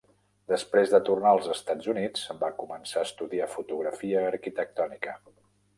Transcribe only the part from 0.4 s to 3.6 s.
Després de tornar als Estats Units, va començar a estudiar